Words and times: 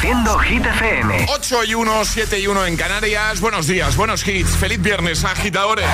Reproduciendo 0.00 0.38
Hit 0.38 0.64
FM. 0.64 1.26
8 1.28 1.64
y 1.64 1.74
1, 1.74 2.04
7 2.06 2.40
y 2.40 2.46
1 2.46 2.66
en 2.66 2.76
Canarias. 2.76 3.40
Buenos 3.40 3.66
días, 3.66 3.96
buenos 3.96 4.26
hits. 4.26 4.56
Feliz 4.56 4.80
viernes, 4.80 5.24
agitadores. 5.24 5.90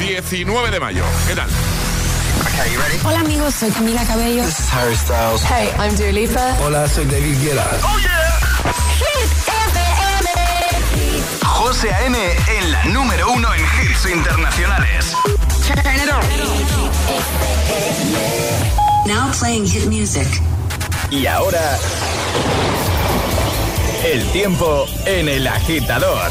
19 0.00 0.70
de 0.72 0.80
mayo. 0.80 1.04
¿Qué 1.28 1.36
tal? 1.36 1.48
Okay, 2.40 2.72
you 2.72 2.80
ready? 2.80 2.98
Hola 3.04 3.20
amigos, 3.20 3.54
soy 3.54 3.70
Camila 3.70 4.04
Cabello. 4.04 4.42
This 4.42 4.58
is 4.58 4.72
Harry 4.72 4.96
Styles. 4.96 5.42
Hey, 5.44 5.70
I'm 5.78 5.94
Dua 5.96 6.10
Lipa. 6.10 6.56
Hola, 6.60 6.88
soy 6.88 7.04
David 7.04 7.40
Guetta. 7.40 7.70
Oh 7.84 7.98
yeah. 8.00 8.40
Hit 8.98 9.30
FM. 9.46 10.28
José 11.44 11.92
A.M. 11.92 12.18
en 12.18 12.72
la 12.72 12.84
número 12.86 13.30
uno 13.30 13.54
en 13.54 13.60
hits 13.60 14.06
internacionales. 14.06 15.14
Turn 15.68 15.78
it 15.94 16.10
on. 16.10 16.24
Now 19.06 19.30
playing 19.38 19.66
hit 19.66 19.86
music. 19.86 20.26
Y 21.12 21.26
ahora 21.26 21.78
el 24.04 24.24
tiempo 24.32 24.86
en 25.04 25.28
el 25.28 25.46
agitador. 25.46 26.30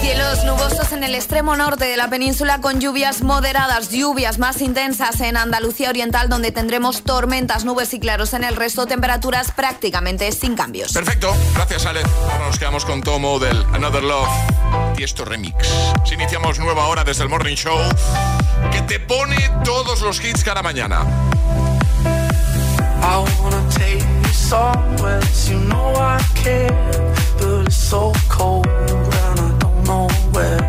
Cielos 0.00 0.44
nubosos 0.44 0.92
en 0.92 1.04
el 1.04 1.14
extremo 1.14 1.54
norte 1.56 1.84
de 1.84 1.98
la 1.98 2.08
península 2.08 2.62
con 2.62 2.80
lluvias 2.80 3.22
moderadas, 3.22 3.90
lluvias 3.90 4.38
más 4.38 4.62
intensas 4.62 5.20
en 5.20 5.36
Andalucía 5.36 5.90
Oriental 5.90 6.30
donde 6.30 6.52
tendremos 6.52 7.02
tormentas, 7.02 7.66
nubes 7.66 7.92
y 7.92 8.00
claros 8.00 8.32
en 8.32 8.44
el 8.44 8.56
resto, 8.56 8.86
temperaturas 8.86 9.52
prácticamente 9.52 10.32
sin 10.32 10.56
cambios. 10.56 10.92
Perfecto, 10.92 11.34
gracias 11.54 11.84
Ale. 11.84 12.00
Ahora 12.32 12.46
nos 12.46 12.58
quedamos 12.58 12.86
con 12.86 13.02
Tomo 13.02 13.38
del 13.38 13.62
Another 13.74 14.02
Love 14.02 14.30
y 14.96 15.02
esto 15.02 15.26
remix. 15.26 15.68
Si 16.06 16.14
iniciamos 16.14 16.58
nueva 16.58 16.86
hora 16.86 17.04
desde 17.04 17.24
el 17.24 17.28
Morning 17.28 17.56
Show 17.56 17.78
que 18.72 18.80
te 18.82 19.00
pone 19.00 19.36
todos 19.64 20.00
los 20.00 20.24
hits 20.24 20.42
cada 20.42 20.62
mañana. 20.62 21.04
I 23.02 23.24
wanna 23.42 23.66
take 23.70 23.99
you 24.50 24.56
somewhere, 24.56 25.20
you 25.48 25.58
know 25.68 25.94
I 25.96 26.18
care, 26.34 26.70
but 27.38 27.66
it's 27.66 27.76
so 27.76 28.12
cold 28.28 28.66
and 28.66 29.40
I 29.40 29.58
don't 29.58 29.84
know 29.84 30.08
where. 30.32 30.60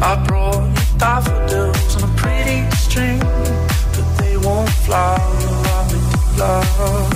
I 0.00 0.22
brought 0.26 0.66
you 0.76 0.98
daffodils 0.98 1.96
on 1.96 2.10
a 2.10 2.12
pretty 2.16 2.68
string, 2.76 3.20
but 3.94 4.06
they 4.18 4.36
won't 4.36 4.70
fly 4.84 5.16
like 5.68 6.38
love 6.38 7.12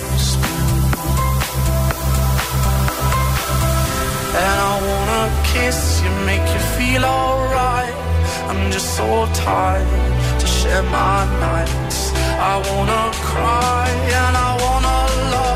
And 4.45 4.57
I 4.71 4.75
wanna 4.89 5.23
kiss 5.45 6.03
you, 6.03 6.11
make 6.27 6.47
you 6.55 6.63
feel 6.77 7.05
alright. 7.05 7.95
I'm 8.49 8.71
just 8.71 8.97
so 8.97 9.27
tired 9.35 10.41
to 10.41 10.47
share 10.47 10.83
my 10.85 11.25
nights. 11.41 12.13
I 12.39 12.55
wanna 12.69 13.05
cry 13.31 13.89
and 14.21 14.37
I 14.37 14.51
wanna 14.65 14.99
love, 15.35 15.56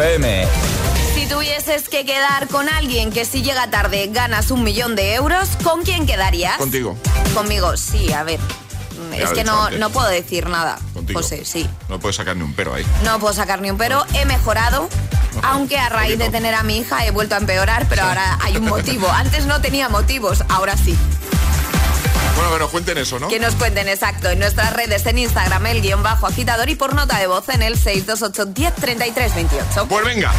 FM. 0.00 0.46
Si 1.14 1.26
tuvieses 1.26 1.90
que 1.90 2.06
quedar 2.06 2.48
con 2.48 2.70
alguien 2.70 3.12
que 3.12 3.26
si 3.26 3.42
llega 3.42 3.68
tarde 3.70 4.08
ganas 4.10 4.50
un 4.50 4.64
millón 4.64 4.96
de 4.96 5.14
euros, 5.14 5.50
¿con 5.62 5.82
quién 5.82 6.06
quedarías? 6.06 6.56
Contigo. 6.56 6.96
Conmigo, 7.34 7.76
sí, 7.76 8.10
a 8.10 8.22
ver. 8.22 8.40
Ya 9.10 9.24
es 9.24 9.30
que 9.32 9.44
no, 9.44 9.68
no 9.72 9.90
puedo 9.90 10.08
decir 10.08 10.48
nada, 10.48 10.78
Contigo. 10.94 11.20
José, 11.20 11.44
sí. 11.44 11.68
No 11.90 12.00
puedes 12.00 12.16
sacar 12.16 12.34
ni 12.34 12.44
un 12.44 12.54
pero 12.54 12.72
ahí. 12.74 12.86
No 13.04 13.18
puedo 13.18 13.34
sacar 13.34 13.60
ni 13.60 13.70
un 13.70 13.76
pero. 13.76 14.06
He 14.14 14.24
mejorado, 14.24 14.88
aunque 15.42 15.76
a 15.78 15.90
raíz 15.90 16.18
de 16.18 16.30
tener 16.30 16.54
a 16.54 16.62
mi 16.62 16.78
hija 16.78 17.04
he 17.04 17.10
vuelto 17.10 17.34
a 17.34 17.38
empeorar, 17.38 17.86
pero 17.90 18.04
ahora 18.04 18.38
hay 18.40 18.56
un 18.56 18.64
motivo. 18.68 19.06
Antes 19.10 19.44
no 19.44 19.60
tenía 19.60 19.90
motivos, 19.90 20.44
ahora 20.48 20.78
sí. 20.78 20.96
Bueno, 22.40 22.54
que 22.54 22.58
nos 22.60 22.70
cuenten 22.70 22.98
eso, 22.98 23.18
¿no? 23.18 23.28
Que 23.28 23.38
nos 23.38 23.54
cuenten 23.54 23.86
exacto 23.86 24.30
en 24.30 24.38
nuestras 24.38 24.72
redes, 24.72 25.04
en 25.04 25.18
Instagram, 25.18 25.66
el 25.66 25.82
guion 25.82 26.02
bajo 26.02 26.26
agitador 26.26 26.70
y 26.70 26.74
por 26.74 26.94
nota 26.94 27.18
de 27.18 27.26
voz 27.26 27.46
en 27.50 27.60
el 27.60 27.76
628 27.76 28.46
10 28.46 28.74
33 28.76 29.34
28. 29.34 29.86
Pues 29.86 30.04
venga, 30.06 30.32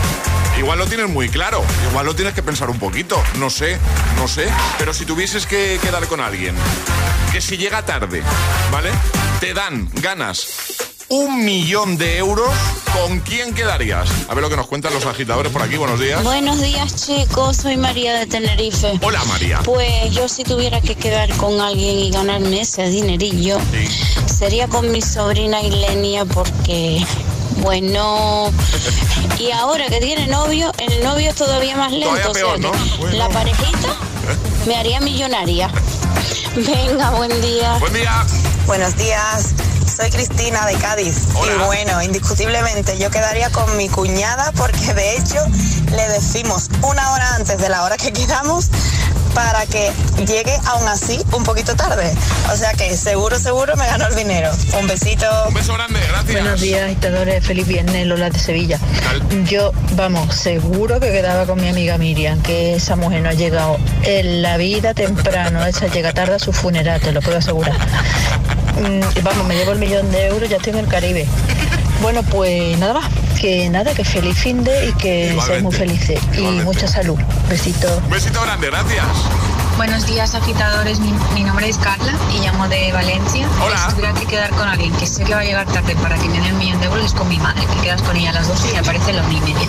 igual 0.57 0.79
lo 0.79 0.88
tienes 0.88 1.09
muy 1.09 1.29
claro, 1.29 1.63
igual 1.91 2.07
lo 2.07 2.16
tienes 2.16 2.34
que 2.34 2.41
pensar 2.41 2.72
un 2.72 2.79
poquito, 2.79 3.22
no 3.38 3.51
sé, 3.51 3.78
no 4.16 4.28
sé, 4.28 4.50
pero 4.79 4.95
si 4.95 5.06
tuvieses 5.06 5.45
que 5.45 5.79
quedar 5.79 6.07
con 6.07 6.22
alguien, 6.22 6.56
que 7.31 7.39
si 7.39 7.57
llega 7.57 7.86
tarde, 7.86 8.24
¿vale? 8.71 8.89
Te 9.39 9.54
dan 9.54 9.88
ganas 9.94 10.91
un 11.12 11.44
millón 11.44 11.98
de 11.98 12.18
euros, 12.19 12.50
¿con 12.94 13.19
quién 13.19 13.54
quedarías? 13.54 14.10
A 14.30 14.34
ver 14.34 14.42
lo 14.42 14.50
que 14.50 14.56
nos 14.56 14.68
cuentan 14.68 14.94
los 14.94 15.06
agitadores 15.06 15.52
por 15.52 15.62
aquí, 15.62 15.75
buenos 15.75 16.00
días. 16.00 16.24
Buenos 16.24 16.62
días 16.62 17.06
chicos, 17.06 17.58
soy 17.58 17.75
María 17.75 18.18
de 18.18 18.28
Tenerife. 18.28 18.98
Hola 19.02 19.22
María. 19.25 19.60
Pues 19.66 20.12
yo 20.12 20.30
si 20.30 20.46
tuviera 20.46 20.80
que 20.80 20.96
quedar 20.96 21.30
con 21.36 21.60
alguien 21.60 22.00
y 22.00 22.12
ganarme 22.12 22.62
ese 22.62 22.88
dinerillo, 22.88 23.58
sería 24.25 24.69
con 24.69 24.90
mi 24.90 25.02
sobrina 25.02 25.62
Ilenia 25.62 26.24
porque, 26.24 27.06
bueno, 27.57 28.50
y 29.38 29.52
ahora 29.52 29.88
que 29.88 30.00
tiene 30.00 30.28
novio, 30.28 30.72
el 30.78 31.04
novio 31.04 31.31
es 31.31 31.36
todavía 31.36 31.75
más 31.75 31.92
lento. 31.92 32.07
Todavía 32.07 32.30
o 32.30 32.34
sea 32.34 32.44
peor, 32.46 32.56
que 32.56 32.62
¿no? 32.62 32.98
Bueno. 33.00 33.18
La 33.18 33.28
parejita 33.28 33.98
me 34.66 34.78
haría 34.78 35.02
millonaria. 35.02 35.69
Venga, 36.56 37.10
buen 37.12 37.42
día. 37.42 37.78
Buen 37.80 37.94
día. 37.94 38.25
Buenos 38.66 38.96
días, 38.96 39.54
soy 39.92 40.10
Cristina 40.10 40.66
de 40.66 40.74
Cádiz. 40.76 41.18
Hola. 41.36 41.52
Y 41.54 41.66
bueno, 41.66 42.02
indiscutiblemente 42.02 42.98
yo 42.98 43.12
quedaría 43.12 43.50
con 43.50 43.76
mi 43.76 43.90
cuñada 43.90 44.52
porque 44.54 44.94
de 44.94 45.18
hecho 45.18 45.36
le 45.92 46.08
decimos 46.10 46.70
una 46.82 47.12
hora 47.12 47.36
antes 47.36 47.58
de 47.58 47.68
la 47.68 47.84
hora 47.84 47.98
que 47.98 48.14
quedamos 48.14 48.70
para 49.33 49.66
que 49.66 49.92
llegue 50.25 50.56
aún 50.66 50.88
así 50.88 51.19
un 51.33 51.44
poquito 51.44 51.75
tarde. 51.75 52.12
O 52.51 52.56
sea 52.56 52.74
que 52.74 52.95
seguro, 52.95 53.39
seguro 53.39 53.75
me 53.75 53.86
gano 53.86 54.07
el 54.07 54.16
dinero. 54.16 54.51
Un 54.80 54.88
besito. 54.88 55.25
Un 55.48 55.54
beso 55.54 55.74
grande, 55.74 56.00
gracias. 56.07 56.33
Buenos 56.42 56.62
días, 56.62 56.86
agitadores. 56.86 57.45
Feliz 57.45 57.68
viernes, 57.68 58.07
Lola 58.07 58.30
de 58.30 58.39
Sevilla. 58.39 58.80
Yo, 59.45 59.72
vamos, 59.95 60.36
seguro 60.36 61.00
que 61.00 61.12
quedaba 61.12 61.45
con 61.45 61.60
mi 61.62 61.69
amiga 61.69 61.98
Miriam, 61.98 62.42
que 62.42 62.75
esa 62.75 62.95
mujer 62.95 63.22
no 63.22 63.30
ha 63.30 63.33
llegado 63.33 63.78
en 64.04 64.42
la 64.42 64.57
vida 64.57 64.94
temprano. 64.94 65.66
Esa 65.66 65.88
llega 65.88 66.13
tarde 66.13 66.36
a 66.36 66.39
su 66.39 66.54
funeral, 66.54 67.01
te 67.01 67.12
lo 67.12 67.22
puedo 67.22 67.38
asegurar. 67.38 67.75
Mm, 68.80 69.24
vamos, 69.24 69.45
me 69.48 69.56
llevo 69.56 69.72
el 69.72 69.80
millón 69.80 70.12
de 70.12 70.28
euros, 70.28 70.50
ya 70.50 70.57
estoy 70.57 70.74
en 70.74 70.80
el 70.80 70.88
Caribe. 70.88 71.28
Bueno, 72.01 72.24
pues 72.24 72.78
nada 72.80 72.94
más. 72.94 73.06
Que 73.42 73.68
nada, 73.72 73.96
que 73.96 74.06
feliz 74.06 74.38
fin 74.38 74.64
de 74.64 74.90
y 74.90 74.94
que 74.94 75.36
seáis 75.44 75.64
muy 75.64 75.74
felices. 75.74 76.20
Y 76.38 76.44
mucha 76.62 76.88
salud. 76.88 77.18
Besito. 77.50 77.88
Un 77.98 78.12
besito 78.12 78.40
grande, 78.40 78.68
gracias. 78.68 79.04
Buenos 79.78 80.06
días, 80.06 80.36
agitadores. 80.36 81.00
Mi, 81.00 81.12
mi 81.34 81.44
nombre 81.44 81.68
es 81.68 81.76
Carla 81.80 82.14
y 82.36 82.46
llamo 82.46 82.68
de 82.68 82.92
Valencia. 82.92 83.50
Hola. 83.66 83.80
Si 83.80 83.96
tuviera 83.96 84.14
que 84.14 84.28
quedar 84.28 84.52
con 84.52 84.68
alguien 84.68 84.94
que 84.94 85.08
sé 85.08 85.24
que 85.24 85.34
va 85.34 85.40
a 85.40 85.44
llegar 85.44 85.66
tarde 85.66 85.96
para 85.96 86.20
que 86.20 86.30
me 86.30 86.40
dé 86.40 86.54
un 86.54 86.60
millón 86.60 86.80
de 86.82 86.86
euros 86.86 87.04
es 87.04 87.14
con 87.14 87.28
mi 87.30 87.40
madre, 87.40 87.66
que 87.66 87.82
quedas 87.82 88.04
con 88.04 88.16
ella 88.16 88.30
a 88.30 88.34
las 88.34 88.48
12 88.48 88.74
y 88.76 88.78
aparece 88.78 89.12
la 89.12 89.24
una 89.24 89.34
y 89.34 89.42
media. 89.42 89.68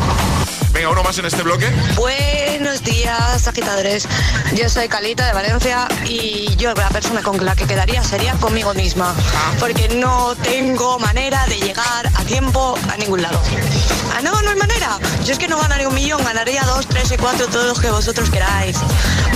Venga, 0.73 0.89
uno 0.89 1.03
más 1.03 1.19
en 1.19 1.27
este 1.27 1.43
bloque. 1.43 1.69
Buenos 1.97 2.83
días, 2.83 3.47
agitadores. 3.47 4.09
Yo 4.55 4.71
soy 4.71 4.89
Calita 4.89 5.27
de 5.27 5.35
Valencia 5.35 5.87
y 6.07 6.57
yo 6.57 6.73
la 6.73 6.89
persona 6.89 7.23
con 7.23 7.45
la 7.45 7.55
que 7.55 7.67
quedaría 7.67 8.03
sería 8.03 8.33
conmigo 8.35 8.73
misma, 8.73 9.15
porque 9.61 9.89
no 9.91 10.35
tengo 10.37 10.99
manera 10.99 11.45
de 11.47 11.61
llegar 11.61 12.07
a 12.07 12.25
tiempo 12.25 12.79
a 12.91 12.97
ningún 12.97 13.21
lado. 13.21 13.39
Ah, 14.17 14.21
no, 14.23 14.41
no 14.41 14.51
hay 14.51 14.57
manera. 14.57 14.99
Yo 15.25 15.33
es 15.33 15.39
que 15.39 15.47
no 15.47 15.59
ganaría 15.59 15.89
un 15.89 15.95
millón, 15.95 16.25
ganaría 16.25 16.63
dos, 16.65 16.87
tres 16.87 17.13
y 17.13 17.17
cuatro, 17.17 17.47
todos 17.49 17.67
los 17.67 17.81
que 17.81 17.91
vosotros 17.91 18.31
queráis. 18.31 18.79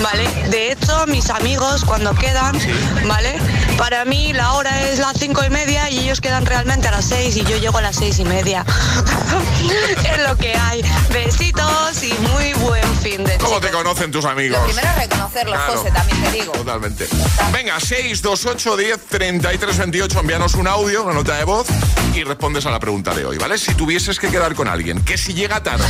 ¿Vale? 0.02 0.28
De 0.50 0.72
hecho, 0.72 1.06
mis 1.06 1.28
amigos 1.30 1.84
cuando 1.84 2.14
quedan, 2.14 2.58
¿vale? 3.06 3.38
Para 3.76 4.04
mí 4.04 4.32
la 4.32 4.54
hora 4.54 4.88
es 4.88 4.98
las 4.98 5.18
cinco 5.18 5.44
y 5.44 5.50
media 5.50 5.90
y 5.90 5.98
ellos 5.98 6.20
quedan 6.20 6.46
realmente 6.46 6.88
a 6.88 6.92
las 6.92 7.04
seis 7.04 7.36
y 7.36 7.44
yo 7.44 7.58
llego 7.58 7.78
a 7.78 7.82
las 7.82 7.96
seis 7.96 8.18
y 8.18 8.24
media. 8.24 8.64
es 10.12 10.28
lo 10.28 10.36
que 10.36 10.54
hay. 10.54 10.82
Besitos 11.26 12.02
y 12.04 12.12
muy 12.32 12.52
buen 12.64 12.96
fin 12.98 13.24
de 13.24 13.36
¿Cómo 13.38 13.58
te 13.60 13.70
conocen 13.70 14.12
tus 14.12 14.24
amigos? 14.24 14.58
Lo 14.60 14.64
primero 14.66 14.88
es 14.90 14.96
reconocerlos, 15.08 15.56
Claro. 15.56 15.76
José, 15.76 15.90
también 15.90 16.22
te 16.22 16.30
digo. 16.30 16.52
Totalmente. 16.52 17.08
Venga, 17.52 17.80
628 17.80 18.76
10 18.76 19.00
33 19.08 19.78
28, 19.78 20.20
envíanos 20.20 20.54
un 20.54 20.68
audio, 20.68 21.02
una 21.02 21.14
nota 21.14 21.34
de 21.36 21.44
voz 21.44 21.66
y 22.14 22.22
respondes 22.22 22.64
a 22.66 22.70
la 22.70 22.78
pregunta 22.78 23.12
de 23.12 23.24
hoy, 23.24 23.38
¿vale? 23.38 23.58
Si 23.58 23.74
tuvieses 23.74 24.20
que 24.20 24.28
quedar 24.28 24.54
con 24.54 24.68
alguien 24.68 25.04
que 25.04 25.18
si 25.18 25.34
llega 25.34 25.62
tarde 25.62 25.84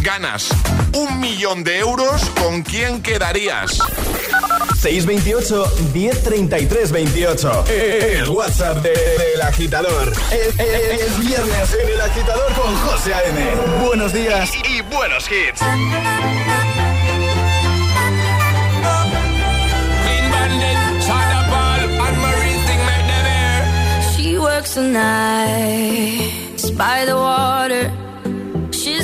ganas 0.00 0.48
un 0.94 1.20
millón 1.20 1.62
de 1.62 1.78
euros, 1.78 2.22
¿con 2.40 2.62
quién 2.62 3.02
quedarías? 3.02 3.78
628 4.80 5.70
1033 5.92 6.90
28. 6.92 7.64
El 7.68 8.28
WhatsApp 8.30 8.78
de- 8.82 8.90
del 9.18 9.42
agitador. 9.42 10.10
Es, 10.32 10.58
es- 10.58 11.00
es 11.02 11.18
viernes 11.18 11.74
en 11.82 11.88
el 11.90 12.00
agitador 12.00 12.52
con 12.54 12.74
José 12.76 13.12
A.M. 13.12 13.40
Buenos 13.84 14.12
días 14.14 14.50
y 14.64 14.80
buenos 14.82 15.28
hits. 15.30 15.60
She 24.16 24.38
works 24.38 24.74
the 24.74 24.82
nights 24.82 26.70
by 26.72 27.04
the 27.06 27.16
water. 27.16 27.90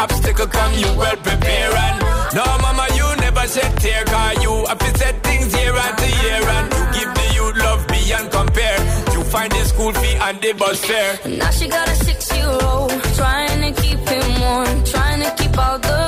obstacle 0.00 0.46
come, 0.46 0.72
you 0.74 0.90
well 0.96 1.16
prepare. 1.16 1.72
And 1.84 1.96
no, 2.34 2.44
mama, 2.64 2.86
you 2.98 3.06
never 3.24 3.46
shed 3.46 3.72
tear. 3.82 4.04
Cause 4.04 4.42
you 4.42 4.52
have 4.66 4.78
to 4.78 4.98
set 4.98 5.22
things 5.22 5.52
year 5.58 5.74
after 5.74 6.10
year. 6.24 6.42
And 6.56 6.66
you 6.76 6.84
give 6.96 7.10
the 7.18 7.26
youth 7.36 7.56
love 7.64 7.82
beyond 7.88 8.30
compare. 8.30 8.78
You 9.14 9.22
find 9.24 9.50
the 9.52 9.64
school 9.64 9.92
fee 9.92 10.16
and 10.26 10.40
the 10.40 10.52
bus 10.52 10.84
fare. 10.84 11.18
Now 11.38 11.50
she 11.50 11.68
got 11.68 11.86
a 11.88 11.96
six-year-old 12.06 12.90
trying 13.20 13.60
to 13.66 13.82
keep 13.82 14.00
him 14.14 14.28
warm, 14.40 14.84
trying 14.84 15.20
to 15.26 15.30
keep 15.38 15.56
out 15.58 15.82
the 15.82 15.99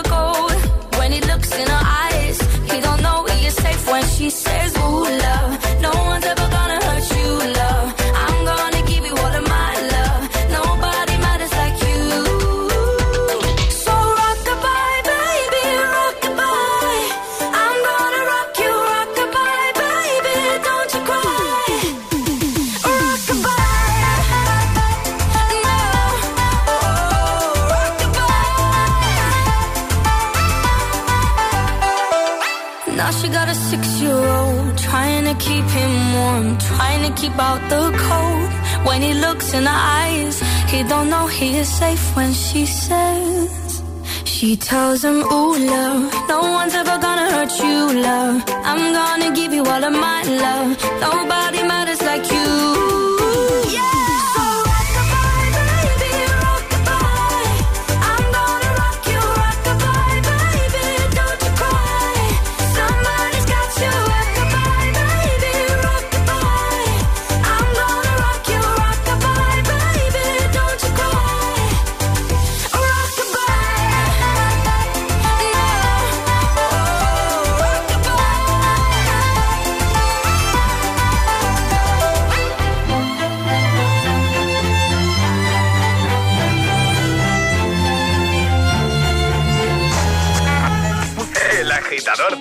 safe 41.64 42.16
when 42.16 42.32
she 42.32 42.66
says. 42.66 43.82
She 44.24 44.56
tells 44.56 45.04
him, 45.04 45.18
Ooh, 45.22 45.56
love, 45.74 46.12
no 46.28 46.40
one's 46.58 46.74
ever 46.74 46.96
gonna 46.98 47.30
hurt 47.34 47.52
you, 47.58 48.02
love. 48.02 48.42
I'm 48.70 48.92
gonna 48.98 49.30
give 49.34 49.52
you 49.52 49.64
all 49.64 49.84
of 49.84 49.92
my 49.92 50.22
love. 50.44 50.70
Nobody 51.00 51.41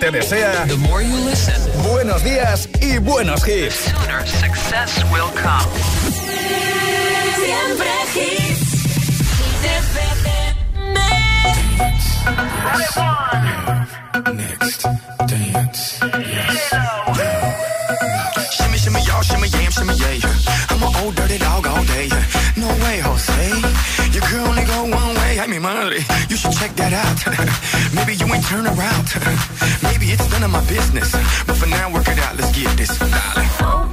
te 0.02 0.10
desea 0.10 0.66
The 0.66 0.76
more 0.78 1.00
you 1.00 1.16
listen, 1.24 1.54
buenos 1.88 2.24
días 2.24 2.68
y 2.80 2.98
buenos 2.98 3.46
hits. 3.46 3.74
Sooner 3.74 4.26
success 4.26 5.04
will 5.12 5.30
come. 5.40 5.70
Siempre 7.38 7.92
hits. 8.14 8.72
Next, 14.34 14.82
dance, 15.28 16.00
yes. 16.34 16.74
Shimmy, 18.56 18.78
shimmy, 18.78 19.00
y'all, 19.06 19.22
shimmy, 19.22 19.48
yam, 19.48 19.70
shimmy, 19.70 19.94
yeah. 19.94 20.70
I'm 20.70 20.82
an 20.82 20.96
old 21.04 21.14
dirty 21.14 21.38
dog 21.38 21.66
all 21.68 21.84
day. 21.84 22.08
No 22.56 22.66
way, 22.82 22.98
Jose. 23.00 23.48
Your 24.10 24.24
girl 24.28 24.48
only 24.48 24.64
go 24.64 24.82
one 24.82 25.14
way. 25.14 25.38
I 25.38 25.46
mean, 25.46 25.62
money. 25.62 26.02
You 26.28 26.36
should 26.36 26.52
check 26.52 26.74
that 26.74 26.92
out. 26.92 27.58
Ain't 28.42 28.48
turn 28.48 28.66
around. 28.66 29.06
Maybe 29.82 30.06
it's 30.06 30.28
none 30.30 30.42
of 30.42 30.50
my 30.50 30.64
business. 30.66 31.12
But 31.46 31.56
for 31.56 31.66
now, 31.66 31.92
work 31.92 32.08
it 32.08 32.18
out. 32.18 32.36
Let's 32.36 32.50
get 32.56 32.76
this, 32.76 32.98
darling. 32.98 33.91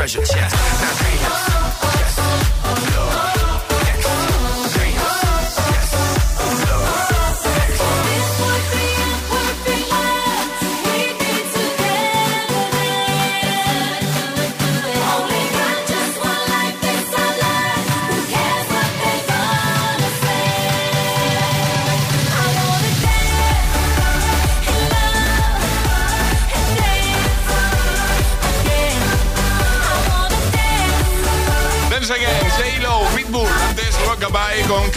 Treasure 0.00 0.24
chest. 0.24 0.54
Now 0.80 0.99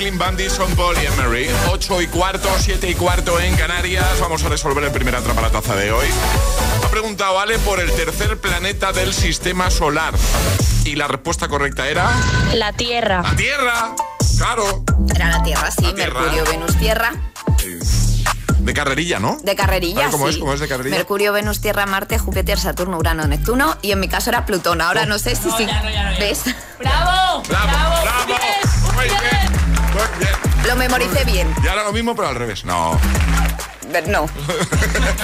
Clean 0.04 0.18
Bandit, 0.18 0.50
Son 0.50 0.70
Paul 0.76 0.98
y 1.02 1.06
Emery. 1.06 1.48
8 1.70 2.02
y 2.02 2.08
cuarto, 2.08 2.50
7 2.60 2.90
y 2.90 2.94
cuarto 2.94 3.40
en 3.40 3.56
Canarias. 3.56 4.20
Vamos 4.20 4.44
a 4.44 4.50
resolver 4.50 4.84
el 4.84 4.92
primer 4.92 5.16
atrapalataza 5.16 5.78
de 5.78 5.94
hoy. 5.94 6.08
Ha 6.84 6.90
preguntado 6.90 7.40
Ale 7.40 7.58
por 7.60 7.80
el 7.80 7.90
tercer 7.90 8.38
planeta 8.38 8.92
del 8.92 9.14
sistema 9.14 9.70
solar. 9.70 10.14
Y 10.84 10.98
la 10.98 11.08
respuesta 11.08 11.48
correcta 11.48 11.88
era... 11.88 12.12
La 12.54 12.74
Tierra. 12.74 13.22
¡La 13.22 13.34
Tierra! 13.38 13.96
¡Claro! 14.38 14.84
Era 15.16 15.30
la 15.30 15.44
Tierra, 15.44 15.72
sí. 15.72 15.84
La 15.86 15.96
Tierra. 15.96 16.20
Mercurio, 16.20 16.44
Venus, 16.52 16.78
Tierra. 16.78 17.14
De 18.60 18.74
carrerilla, 18.74 19.20
¿no? 19.20 19.38
De 19.42 19.56
carrerilla, 19.56 20.10
¿cómo 20.10 20.28
sí. 20.28 20.34
es? 20.34 20.38
¿Cómo 20.38 20.54
es 20.54 20.60
de 20.60 20.68
carrerilla? 20.68 20.98
Mercurio, 20.98 21.32
Venus, 21.32 21.62
Tierra, 21.62 21.86
Marte, 21.86 22.20
Júpiter, 22.20 22.60
Saturno, 22.60 22.98
Urano, 22.98 23.26
Neptuno. 23.26 23.78
Y 23.82 23.94
en 23.94 24.02
mi 24.02 24.10
caso 24.10 24.32
era 24.32 24.46
Plutón. 24.46 24.82
Ahora 24.82 25.06
no 25.06 25.18
sé 25.18 25.38
si 25.38 25.50
sí. 25.52 25.66
¿Ves? 26.20 26.44
¡Bravo! 26.78 27.42
¡Bravo! 27.48 28.04
¡Bravo! 28.04 28.36
Muy 28.96 29.06
bien. 29.06 29.43
Lo 30.68 30.76
memoricé 30.76 31.24
bien. 31.26 31.54
Y 31.64 31.68
ahora 31.68 31.84
lo 31.84 31.94
mismo, 31.94 32.16
pero 32.16 32.30
al 32.30 32.36
revés. 32.36 32.66
No. 32.66 33.00
No. 34.10 34.26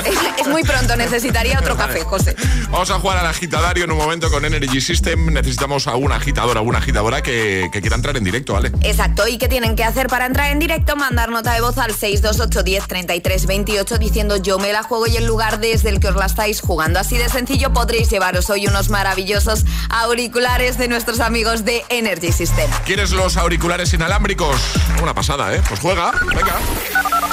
es, 0.05 0.41
es 0.41 0.47
muy 0.47 0.63
pronto, 0.63 0.95
necesitaría 0.95 1.59
otro 1.59 1.75
café, 1.75 2.03
José. 2.03 2.35
Vamos 2.69 2.89
a 2.91 2.99
jugar 2.99 3.17
al 3.17 3.27
agitadario 3.27 3.83
en 3.83 3.91
un 3.91 3.97
momento 3.97 4.29
con 4.29 4.45
Energy 4.45 4.81
System. 4.81 5.33
Necesitamos 5.33 5.87
a 5.87 5.95
un 5.95 6.11
agitador, 6.11 6.57
a 6.57 6.61
una 6.61 6.77
agitadora 6.79 7.21
que, 7.21 7.69
que 7.71 7.81
quiera 7.81 7.95
entrar 7.95 8.15
en 8.17 8.23
directo, 8.23 8.53
¿vale? 8.53 8.71
Exacto, 8.81 9.27
¿y 9.27 9.37
qué 9.37 9.47
tienen 9.47 9.75
que 9.75 9.83
hacer 9.83 10.07
para 10.07 10.25
entrar 10.25 10.51
en 10.51 10.59
directo? 10.59 10.95
Mandar 10.95 11.29
nota 11.29 11.53
de 11.53 11.61
voz 11.61 11.77
al 11.77 11.93
628 11.93 12.63
10 12.63 12.87
33 12.87 13.45
28 13.45 13.97
diciendo 13.97 14.37
yo 14.37 14.59
me 14.59 14.71
la 14.71 14.83
juego 14.83 15.07
y 15.07 15.17
el 15.17 15.25
lugar 15.25 15.59
desde 15.59 15.89
el 15.89 15.99
que 15.99 16.07
os 16.07 16.15
la 16.15 16.25
estáis 16.25 16.61
jugando. 16.61 16.99
Así 16.99 17.17
de 17.17 17.29
sencillo 17.29 17.73
podréis 17.73 18.09
llevaros 18.09 18.49
hoy 18.49 18.67
unos 18.67 18.89
maravillosos 18.89 19.65
auriculares 19.89 20.77
de 20.77 20.87
nuestros 20.87 21.19
amigos 21.19 21.65
de 21.65 21.83
Energy 21.89 22.31
System. 22.31 22.69
¿Quieres 22.85 23.11
los 23.11 23.37
auriculares 23.37 23.93
inalámbricos? 23.93 24.59
Una 25.01 25.13
pasada, 25.13 25.53
¿eh? 25.55 25.61
Pues 25.67 25.79
juega, 25.79 26.11
venga. 26.35 27.18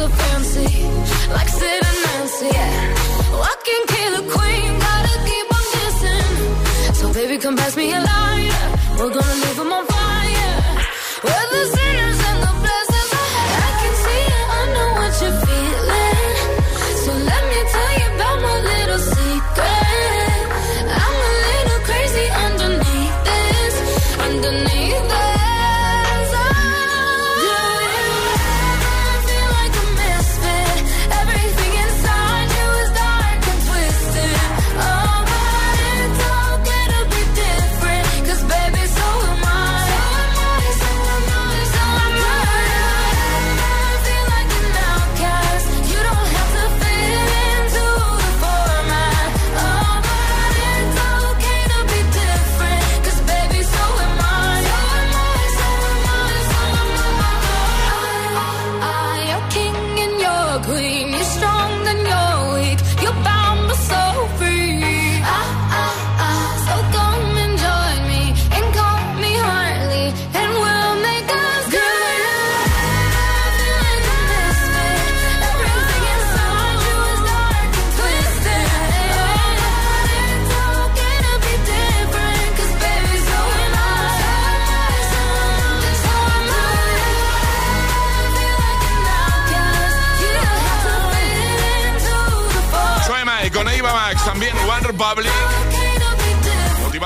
so 0.00 0.08
fancy, 0.08 0.68
like 1.36 1.48
Sid 1.48 1.82
and 1.88 1.98
Nancy. 2.06 2.46
Yeah. 2.46 3.40
Walking 3.42 3.84
killer 3.92 4.24
queen, 4.34 4.70
gotta 4.86 5.16
keep 5.28 5.46
on 5.58 5.64
kissing. 5.74 6.94
So 6.94 7.12
baby, 7.12 7.36
come 7.36 7.56
pass 7.56 7.76
me 7.76 7.92
a 7.92 8.00
lighter. 8.00 8.66
We're 8.98 9.14
gonna 9.18 9.49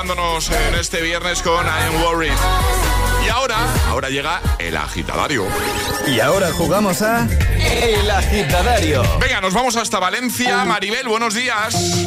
en 0.09 0.75
este 0.79 1.01
viernes 1.01 1.41
con 1.41 1.65
I 1.65 1.69
Am 1.89 2.03
Worried. 2.03 2.33
Y 3.25 3.29
ahora, 3.31 3.57
ahora 3.89 4.11
llega 4.11 4.39
el 4.59 4.77
agitadario. 4.77 5.47
Y 6.07 6.21
ahora 6.21 6.53
jugamos 6.53 7.01
a 7.01 7.27
El 7.27 8.11
Agitadario. 8.11 9.03
Venga, 9.19 9.41
nos 9.41 9.55
vamos 9.55 9.77
hasta 9.77 9.99
Valencia. 9.99 10.63
Maribel, 10.67 11.09
buenos 11.09 11.33
días. 11.33 12.07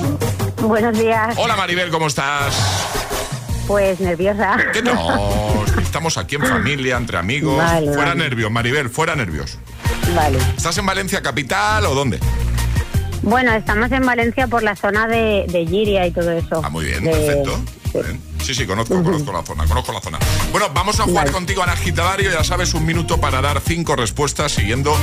Buenos 0.62 0.96
días. 0.98 1.34
Hola 1.38 1.56
Maribel, 1.56 1.90
¿cómo 1.90 2.06
estás? 2.06 2.54
Pues 3.66 4.00
nerviosa. 4.00 4.58
¿Qué 4.72 4.84
no? 4.84 5.66
Estamos 5.82 6.20
aquí 6.20 6.36
en 6.36 6.46
familia, 6.46 6.98
entre 6.98 7.18
amigos. 7.18 7.58
Vale, 7.58 7.88
fuera 7.88 8.10
vale. 8.10 8.24
nervios, 8.24 8.52
Maribel, 8.52 8.90
fuera 8.92 9.16
nervios. 9.16 9.58
Vale. 10.16 10.38
¿Estás 10.56 10.78
en 10.78 10.86
Valencia 10.86 11.24
capital 11.24 11.84
o 11.88 11.96
dónde? 11.96 12.20
Bueno, 13.24 13.52
estamos 13.54 13.92
en 13.92 14.06
Valencia 14.06 14.46
por 14.48 14.62
la 14.62 14.76
zona 14.76 15.08
de, 15.08 15.46
de 15.50 15.66
Giria 15.66 16.06
y 16.06 16.12
todo 16.12 16.32
eso. 16.32 16.62
Ah, 16.64 16.70
muy 16.70 16.86
bien, 16.86 17.04
De- 17.04 17.10
perfecto. 17.10 17.60
Sí, 18.44 18.56
sí, 18.56 18.66
conozco, 18.66 19.02
conozco 19.04 19.32
la 19.34 19.44
zona, 19.44 19.66
conozco 19.66 19.92
la 19.92 20.02
zona. 20.02 20.20
Bueno, 20.52 20.68
vamos 20.74 21.00
a 21.00 21.04
jugar 21.04 21.26
Vale. 21.26 21.32
contigo 21.34 21.64
al 21.64 21.70
agitadario, 21.70 22.32
ya 22.32 22.44
sabes, 22.44 22.74
un 22.74 22.86
minuto 22.86 23.20
para 23.20 23.42
dar 23.42 23.62
cinco 23.62 23.96
respuestas 23.96 24.54
siguiendo 24.54 24.96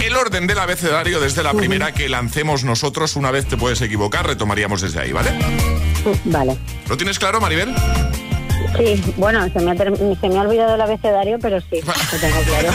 el 0.00 0.14
orden 0.16 0.46
del 0.46 0.58
abecedario 0.58 1.20
desde 1.20 1.42
la 1.42 1.54
primera 1.54 1.92
que 1.92 2.08
lancemos 2.08 2.64
nosotros. 2.64 3.16
Una 3.16 3.30
vez 3.30 3.46
te 3.46 3.56
puedes 3.56 3.80
equivocar, 3.80 4.26
retomaríamos 4.26 4.80
desde 4.80 5.00
ahí, 5.00 5.12
¿vale? 5.12 5.30
Vale. 6.24 6.56
¿Lo 6.88 6.96
tienes 6.96 7.18
claro, 7.18 7.40
Maribel? 7.40 7.74
Sí, 8.78 9.14
bueno, 9.16 9.44
se 9.52 9.60
me, 9.60 9.70
ha 9.70 9.76
se 9.76 10.28
me 10.28 10.38
ha 10.38 10.42
olvidado 10.42 10.74
el 10.74 10.80
abecedario, 10.80 11.38
pero 11.40 11.60
sí, 11.60 11.80
lo 11.80 12.18
tengo 12.18 12.40
claro. 12.42 12.70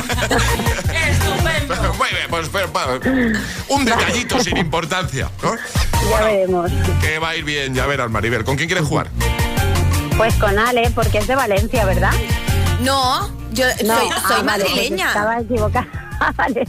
Muy 1.97 2.09
bien, 2.09 2.27
pues 2.29 2.49
pero, 2.49 2.71
un 3.69 3.85
detallito 3.85 4.41
sin 4.41 4.57
importancia, 4.57 5.29
¿no? 5.43 5.55
ya 6.09 6.25
veremos. 6.25 6.71
Que 7.01 7.19
va 7.19 7.29
a 7.29 7.35
ir 7.35 7.43
bien, 7.43 7.73
ya 7.73 7.85
verás, 7.85 8.09
Maribel. 8.09 8.43
¿Con 8.43 8.55
quién 8.55 8.67
quieres 8.67 8.87
jugar? 8.87 9.09
Pues 10.19 10.35
con 10.35 10.59
Ale, 10.59 10.91
porque 10.93 11.19
es 11.19 11.27
de 11.27 11.35
Valencia, 11.35 11.85
¿verdad? 11.85 12.11
No, 12.81 13.29
yo 13.53 13.65
soy, 13.77 13.87
No, 13.87 13.97
soy 13.97 14.09
ah, 14.11 14.21
pues 14.27 14.43
madrileña. 14.43 15.07
estaba 15.07 15.39
equivocada. 15.39 15.87
Vale. 16.35 16.67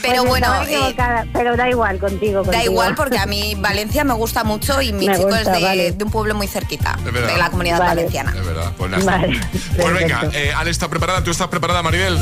Pero 0.00 0.22
Pues 0.22 0.28
bueno, 0.30 0.48
eh, 0.66 0.96
pero 1.34 1.54
da 1.54 1.68
igual 1.68 1.98
contigo. 1.98 2.38
Da 2.38 2.44
contigo. 2.52 2.64
igual 2.72 2.94
porque 2.94 3.18
a 3.18 3.26
mí 3.26 3.54
Valencia 3.58 4.04
me 4.04 4.14
gusta 4.14 4.42
mucho 4.44 4.80
y 4.80 4.94
mi 4.94 5.06
Me 5.06 5.16
chico 5.16 5.26
gusta, 5.28 5.40
es 5.42 5.52
de, 5.60 5.62
vale. 5.66 5.92
de 5.92 6.04
un 6.04 6.10
pueblo 6.10 6.34
muy 6.34 6.46
cerquita, 6.46 6.96
de 7.04 7.36
la 7.36 7.50
comunidad 7.50 7.78
Vale. 7.80 7.90
valenciana. 7.96 8.32
Es 8.34 8.46
verdad, 8.46 8.72
pues 8.78 8.90
nada. 8.90 9.04
Vale, 9.04 9.38
Pues 9.78 9.92
venga, 9.94 10.22
eh, 10.32 10.54
Ale 10.56 10.70
está 10.70 10.88
preparada, 10.88 11.22
¿tú 11.22 11.30
estás 11.30 11.48
preparada, 11.48 11.82
Maribel? 11.82 12.18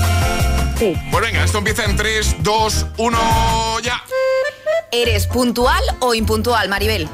Sí. 0.80 0.96
Pues 1.12 1.22
venga, 1.24 1.44
esto 1.44 1.58
empieza 1.58 1.84
en 1.84 1.96
3, 1.96 2.36
2, 2.40 2.86
1, 2.96 3.18
ya. 3.84 4.02
¿Eres 4.90 5.28
puntual 5.28 5.82
o 6.00 6.14
impuntual, 6.14 6.68
Maribel? 6.68 7.08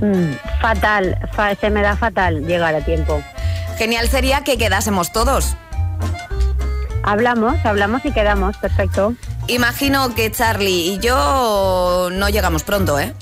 Mm, 0.00 0.32
fatal, 0.60 1.18
fa- 1.34 1.54
se 1.54 1.70
me 1.70 1.82
da 1.82 1.96
fatal 1.96 2.46
llegar 2.46 2.74
a 2.74 2.80
tiempo. 2.84 3.22
Genial 3.78 4.08
sería 4.08 4.42
que 4.44 4.56
quedásemos 4.58 5.12
todos. 5.12 5.56
Hablamos, 7.02 7.56
hablamos 7.64 8.04
y 8.04 8.12
quedamos, 8.12 8.56
perfecto. 8.58 9.14
Imagino 9.46 10.14
que 10.14 10.30
Charlie 10.30 10.92
y 10.94 10.98
yo 10.98 12.08
no 12.12 12.28
llegamos 12.28 12.62
pronto, 12.62 12.98
¿eh? 12.98 13.14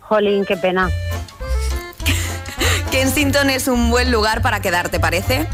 Jolín, 0.00 0.44
qué 0.44 0.56
pena. 0.56 0.90
Kensington 2.90 3.48
es 3.50 3.68
un 3.68 3.90
buen 3.90 4.10
lugar 4.12 4.42
para 4.42 4.60
quedarte, 4.60 5.00
¿parece? 5.00 5.46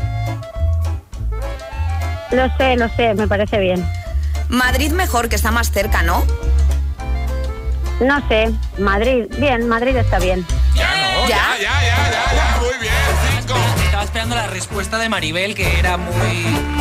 Lo 2.31 2.49
sé, 2.57 2.77
lo 2.77 2.89
sé, 2.91 3.15
me 3.15 3.27
parece 3.29 3.59
bien. 3.59 3.85
Madrid 4.49 4.93
mejor, 4.93 5.29
que 5.29 5.37
está 5.37 5.51
más 5.51 5.71
cerca, 5.71 6.03
¿no? 6.03 6.25
No 8.01 8.27
sé, 8.29 8.51
Madrid, 8.79 9.27
bien, 9.39 9.69
Madrid 9.69 9.95
está 9.97 10.19
bien. 10.19 10.47
Ya, 10.75 10.89
no, 10.89 11.29
ya, 11.29 11.37
ya, 11.61 11.83
ya, 11.83 12.11
ya, 12.11 12.35
ya, 12.35 12.59
muy 12.61 12.79
bien, 12.81 12.95
cinco. 13.41 13.55
Estaba 13.85 14.05
esperando 14.05 14.37
la 14.37 14.47
respuesta 14.47 14.99
de 14.99 15.09
Maribel, 15.11 15.55
que 15.55 15.79
era 15.79 15.99
muy, 15.99 16.15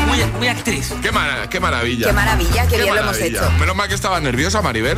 muy, 0.08 0.24
muy 0.38 0.48
actriz. 0.48 0.94
Qué, 1.02 1.12
mara- 1.12 1.50
qué 1.50 1.60
maravilla. 1.60 2.08
Qué 2.08 2.14
maravilla, 2.14 2.68
qué 2.68 2.78
bien 2.82 2.96
lo 2.96 3.02
hemos 3.02 3.18
hecho. 3.20 3.52
Menos 3.60 3.76
mal 3.76 3.90
que 3.90 3.96
estaba 3.96 4.20
nerviosa, 4.22 4.62
Maribel. 4.62 4.98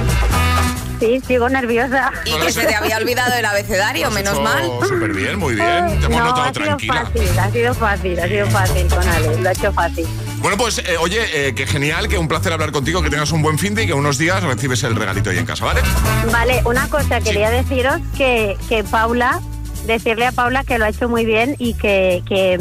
Sí, 1.00 1.20
sigo 1.28 1.50
nerviosa. 1.50 2.12
Y 2.26 2.34
que 2.38 2.52
se 2.52 2.68
te 2.68 2.76
había 2.76 2.98
olvidado 2.98 3.34
el 3.34 3.44
abecedario, 3.46 4.12
menos 4.12 4.40
mal. 4.40 4.64
Súper 4.88 5.14
bien, 5.14 5.40
muy 5.40 5.56
bien. 5.56 6.00
Te 6.00 6.06
hemos 6.06 6.20
no, 6.20 6.26
notado 6.26 6.44
ha 6.44 6.54
sido 6.54 6.66
tranquila. 6.66 6.94
fácil, 7.06 7.40
ha 7.40 7.50
sido 7.52 7.74
fácil, 7.74 8.20
ha 8.20 8.28
sido 8.28 8.48
fácil 8.52 8.88
con 8.88 9.10
Ale, 9.10 9.38
lo 9.42 9.50
ha 9.50 9.52
hecho 9.54 9.74
fácil. 9.74 10.06
Bueno, 10.42 10.58
pues 10.58 10.80
eh, 10.80 10.98
oye, 11.00 11.20
eh, 11.34 11.54
qué 11.54 11.68
genial, 11.68 12.08
que 12.08 12.18
un 12.18 12.28
placer 12.28 12.52
hablar 12.52 12.72
contigo, 12.72 13.04
que 13.04 13.12
tengas 13.12 13.32
un 13.32 13.44
buen 13.44 13.60
fin 13.60 13.76
de 13.76 13.84
y 13.84 13.88
que 13.88 13.94
unos 13.94 14.18
días 14.18 14.42
recibes 14.44 14.84
el 14.84 14.96
regalito 14.96 15.30
ahí 15.30 15.38
en 15.38 15.46
casa, 15.46 15.66
¿vale? 15.66 15.82
Vale, 16.32 16.62
una 16.66 16.88
cosa, 16.90 17.22
quería 17.22 17.52
deciros 17.52 18.02
que, 18.18 18.58
que 18.68 18.84
Paula, 18.84 19.40
decirle 19.86 20.26
a 20.26 20.32
Paula 20.32 20.64
que 20.64 20.80
lo 20.80 20.86
ha 20.86 20.90
hecho 20.90 21.08
muy 21.08 21.26
bien 21.26 21.56
y 21.60 21.76
que, 21.76 22.24
que 22.28 22.58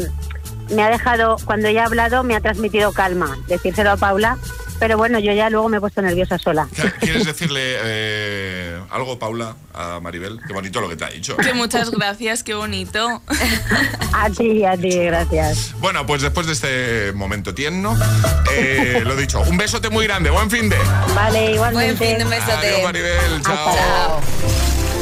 me 0.69 0.83
ha 0.83 0.89
dejado, 0.89 1.37
cuando 1.43 1.69
ella 1.69 1.83
ha 1.83 1.85
hablado, 1.87 2.23
me 2.23 2.35
ha 2.35 2.39
transmitido 2.39 2.91
calma. 2.91 3.35
Decírselo 3.47 3.91
a 3.91 3.97
Paula, 3.97 4.37
pero 4.81 4.97
bueno, 4.97 5.19
yo 5.19 5.31
ya 5.31 5.47
luego 5.51 5.69
me 5.69 5.77
he 5.77 5.79
puesto 5.79 6.01
nerviosa 6.01 6.39
sola. 6.39 6.67
¿Quieres 6.99 7.23
decirle 7.23 7.59
eh, 7.61 8.81
algo, 8.89 9.19
Paula, 9.19 9.55
a 9.75 9.99
Maribel? 9.99 10.39
Qué 10.47 10.53
bonito 10.53 10.81
lo 10.81 10.89
que 10.89 10.95
te 10.95 11.05
ha 11.05 11.09
dicho. 11.09 11.37
Que 11.37 11.53
muchas 11.53 11.91
gracias, 11.91 12.41
qué 12.41 12.55
bonito. 12.55 13.21
A 14.13 14.29
ti, 14.29 14.65
a 14.65 14.75
ti, 14.75 14.89
gracias. 14.89 15.73
Bueno, 15.79 16.05
pues 16.05 16.21
después 16.21 16.45
de 16.45 16.53
este 16.53 17.13
momento 17.13 17.53
tierno, 17.55 17.97
eh, 18.51 19.01
lo 19.05 19.15
dicho, 19.15 19.41
un 19.41 19.55
besote 19.55 19.89
muy 19.89 20.05
grande, 20.05 20.29
buen 20.29 20.49
fin 20.51 20.67
de. 20.67 20.75
Vale, 21.15 21.53
igualmente. 21.53 22.03
Buen 22.03 22.17
fin 22.17 22.29
de 22.29 22.35
besote. 22.35 22.67
Adiós, 22.67 22.83
Maribel, 22.83 23.41
chao. 23.41 24.19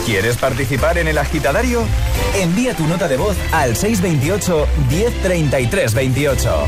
¿Quieres 0.06 0.38
participar 0.38 1.00
en 1.00 1.08
el 1.08 1.18
agitadario? 1.18 1.84
Envía 2.36 2.76
tu 2.76 2.86
nota 2.86 3.08
de 3.08 3.18
voz 3.18 3.36
al 3.52 3.76
628 3.76 4.68
1033 4.90 5.94
28. 5.94 6.68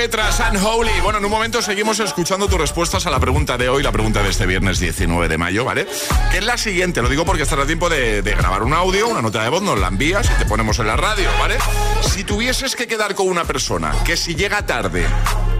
Petra, 0.00 0.32
San 0.32 0.56
Holy. 0.56 0.98
Bueno, 1.02 1.18
en 1.18 1.26
un 1.26 1.30
momento 1.30 1.60
seguimos 1.60 2.00
escuchando 2.00 2.48
tus 2.48 2.58
respuestas 2.58 3.04
a 3.04 3.10
la 3.10 3.20
pregunta 3.20 3.58
de 3.58 3.68
hoy, 3.68 3.82
la 3.82 3.92
pregunta 3.92 4.22
de 4.22 4.30
este 4.30 4.46
viernes 4.46 4.78
19 4.78 5.28
de 5.28 5.36
mayo, 5.36 5.62
¿vale? 5.62 5.86
Que 6.32 6.38
es 6.38 6.44
la 6.46 6.56
siguiente, 6.56 7.02
lo 7.02 7.10
digo 7.10 7.26
porque 7.26 7.42
estará 7.42 7.66
tiempo 7.66 7.90
de, 7.90 8.22
grabar 8.22 8.62
un 8.62 8.72
audio, 8.72 9.08
una 9.08 9.20
nota 9.20 9.42
de 9.42 9.50
voz, 9.50 9.60
nos 9.60 9.78
la 9.78 9.88
envías 9.88 10.30
y 10.30 10.38
te 10.38 10.46
ponemos 10.46 10.78
en 10.78 10.86
la 10.86 10.96
radio, 10.96 11.28
¿vale? 11.38 11.58
Si 12.00 12.24
tuvieses 12.24 12.76
que 12.76 12.86
quedar 12.86 13.14
con 13.14 13.28
una 13.28 13.44
persona 13.44 13.92
que 14.02 14.16
si 14.16 14.34
llega 14.34 14.64
tarde 14.64 15.04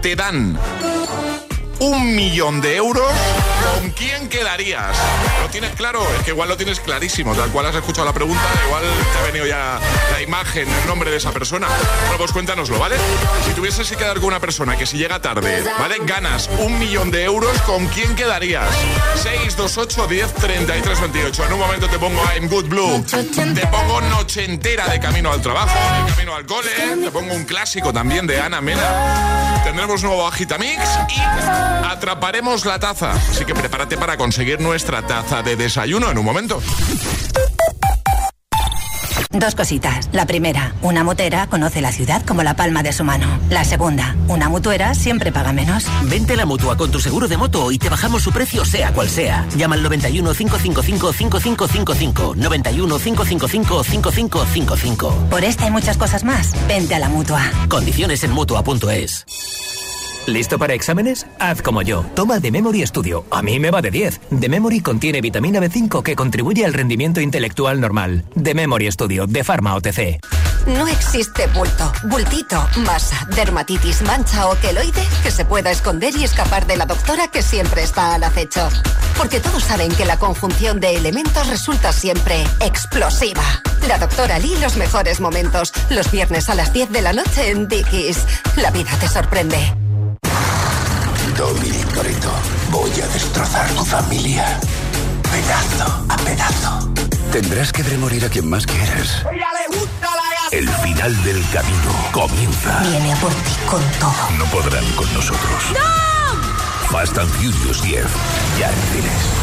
te 0.01 0.15
dan 0.15 0.57
un 1.81 2.15
millón 2.15 2.61
de 2.61 2.75
euros, 2.75 3.11
¿con 3.73 3.89
quién 3.91 4.29
quedarías? 4.29 4.95
¿Lo 5.41 5.49
tienes 5.49 5.71
claro? 5.71 6.07
Es 6.17 6.23
que 6.23 6.29
igual 6.29 6.47
lo 6.47 6.55
tienes 6.55 6.79
clarísimo, 6.79 7.33
tal 7.33 7.49
cual 7.49 7.65
has 7.65 7.75
escuchado 7.75 8.05
la 8.05 8.13
pregunta, 8.13 8.43
igual 8.67 8.83
te 8.83 9.17
ha 9.17 9.23
venido 9.23 9.47
ya 9.47 9.79
la 10.11 10.21
imagen, 10.21 10.69
el 10.69 10.87
nombre 10.87 11.09
de 11.09 11.17
esa 11.17 11.31
persona. 11.31 11.67
Bueno, 11.67 12.17
pues 12.19 12.31
cuéntanoslo, 12.31 12.77
¿vale? 12.77 12.97
Si 13.47 13.53
tuvieses 13.53 13.89
que 13.89 13.95
quedar 13.95 14.17
con 14.17 14.25
una 14.25 14.39
persona 14.39 14.77
que 14.77 14.85
si 14.85 14.97
llega 14.97 15.19
tarde, 15.19 15.63
¿vale? 15.79 15.97
Ganas 16.05 16.51
un 16.59 16.77
millón 16.77 17.09
de 17.09 17.23
euros, 17.23 17.59
¿con 17.63 17.87
quién 17.87 18.15
quedarías? 18.15 18.69
628 19.15 20.07
10 20.07 20.33
33 20.35 21.01
28. 21.01 21.45
En 21.45 21.53
un 21.53 21.59
momento 21.59 21.87
te 21.87 21.97
pongo 21.97 22.21
I'm 22.35 22.47
Good 22.47 22.65
Blue, 22.65 23.03
te 23.55 23.67
pongo 23.67 24.01
Noche 24.01 24.45
entera 24.45 24.87
de 24.87 24.99
camino 24.99 25.31
al 25.31 25.41
trabajo, 25.41 25.73
de 26.05 26.11
camino 26.11 26.35
al 26.35 26.45
cole, 26.45 26.69
te 27.01 27.09
pongo 27.09 27.33
un 27.33 27.45
clásico 27.45 27.91
también 27.91 28.27
de 28.27 28.39
Ana 28.39 28.61
Mena. 28.61 29.61
Tendremos 29.63 30.03
nuevo 30.03 30.27
Agitamix 30.27 30.79
y 31.09 31.70
atraparemos 31.71 32.65
la 32.65 32.79
taza. 32.79 33.11
Así 33.13 33.45
que 33.45 33.53
prepárate 33.53 33.97
para 33.97 34.17
conseguir 34.17 34.59
nuestra 34.59 35.01
taza 35.05 35.41
de 35.43 35.55
desayuno 35.55 36.11
en 36.11 36.17
un 36.17 36.25
momento. 36.25 36.61
Dos 39.33 39.55
cositas. 39.55 40.09
La 40.11 40.25
primera, 40.25 40.75
una 40.81 41.05
motera 41.05 41.47
conoce 41.47 41.79
la 41.79 41.93
ciudad 41.93 42.21
como 42.25 42.43
la 42.43 42.55
palma 42.55 42.83
de 42.83 42.91
su 42.91 43.05
mano. 43.05 43.39
La 43.49 43.63
segunda, 43.63 44.15
una 44.27 44.49
mutuera 44.49 44.93
siempre 44.93 45.31
paga 45.31 45.53
menos. 45.53 45.85
Vente 46.03 46.33
a 46.33 46.35
la 46.35 46.45
mutua 46.45 46.75
con 46.75 46.91
tu 46.91 46.99
seguro 46.99 47.29
de 47.29 47.37
moto 47.37 47.71
y 47.71 47.77
te 47.77 47.87
bajamos 47.87 48.23
su 48.23 48.31
precio 48.33 48.65
sea 48.65 48.91
cual 48.91 49.09
sea. 49.09 49.47
Llama 49.55 49.75
al 49.75 49.83
91 49.83 50.33
555 50.33 51.13
5555. 51.13 52.33
91 52.35 52.99
555 52.99 53.83
5555. 53.83 55.29
Por 55.29 55.43
esta 55.45 55.67
y 55.67 55.71
muchas 55.71 55.97
cosas 55.97 56.25
más, 56.25 56.51
vente 56.67 56.95
a 56.95 56.99
la 56.99 57.07
mutua. 57.07 57.41
Condiciones 57.69 58.25
en 58.25 58.31
mutua.es. 58.31 59.25
¿Listo 60.27 60.59
para 60.59 60.73
exámenes? 60.73 61.25
Haz 61.39 61.61
como 61.61 61.81
yo. 61.81 62.05
Toma 62.15 62.39
The 62.39 62.51
Memory 62.51 62.85
Studio. 62.85 63.25
A 63.31 63.41
mí 63.41 63.59
me 63.59 63.71
va 63.71 63.81
de 63.81 63.89
10. 63.89 64.21
The 64.39 64.49
Memory 64.49 64.81
contiene 64.81 65.19
vitamina 65.19 65.59
B5 65.59 66.03
que 66.03 66.15
contribuye 66.15 66.63
al 66.63 66.73
rendimiento 66.73 67.21
intelectual 67.21 67.81
normal. 67.81 68.23
The 68.41 68.53
Memory 68.53 68.91
Studio, 68.91 69.25
de 69.25 69.43
Pharma 69.43 69.75
OTC. 69.75 70.19
No 70.67 70.87
existe 70.87 71.47
bulto, 71.47 71.91
bultito, 72.03 72.63
masa, 72.85 73.25
dermatitis, 73.35 74.03
mancha 74.03 74.47
o 74.47 74.55
queloide 74.59 75.03
que 75.23 75.31
se 75.31 75.43
pueda 75.43 75.71
esconder 75.71 76.15
y 76.15 76.23
escapar 76.23 76.67
de 76.67 76.77
la 76.77 76.85
doctora 76.85 77.29
que 77.29 77.41
siempre 77.41 77.81
está 77.81 78.13
al 78.13 78.23
acecho. 78.23 78.69
Porque 79.17 79.39
todos 79.39 79.63
saben 79.63 79.91
que 79.91 80.05
la 80.05 80.19
conjunción 80.19 80.79
de 80.79 80.95
elementos 80.95 81.47
resulta 81.47 81.91
siempre 81.91 82.43
explosiva. 82.59 83.43
La 83.87 83.97
doctora 83.97 84.37
Lee 84.37 84.55
los 84.61 84.77
mejores 84.77 85.19
momentos. 85.19 85.73
Los 85.89 86.11
viernes 86.11 86.47
a 86.49 86.55
las 86.55 86.71
10 86.73 86.91
de 86.91 87.01
la 87.01 87.13
noche 87.13 87.49
en 87.49 87.67
Dickies. 87.67 88.19
La 88.55 88.69
vida 88.69 88.91
te 88.99 89.07
sorprende. 89.07 89.80
Dominic 91.37 91.87
Toretto, 91.93 92.31
voy 92.71 92.91
a 93.01 93.07
destrozar 93.07 93.67
tu 93.69 93.85
familia. 93.85 94.59
Pedazo 95.23 96.05
a 96.09 96.17
pedazo. 96.17 96.89
Tendrás 97.31 97.71
que 97.71 97.83
ver 97.83 97.97
morir 97.97 98.25
a 98.25 98.29
quien 98.29 98.49
más 98.49 98.65
quieres. 98.65 99.23
El 100.51 100.67
final 100.67 101.23
del 101.23 101.43
camino 101.49 101.91
comienza. 102.11 102.79
Viene 102.81 103.13
a 103.13 103.15
por 103.17 103.31
ti 103.31 103.51
con 103.69 103.81
todo. 103.99 104.29
No 104.37 104.45
podrán 104.45 104.85
con 104.95 105.13
nosotros. 105.13 105.63
¡No! 105.73 106.89
Fast 106.89 107.17
and 107.17 107.29
Furious 107.29 107.81
10. 107.81 108.05
Ya 108.59 108.69
en 108.69 108.81
cines. 108.91 109.41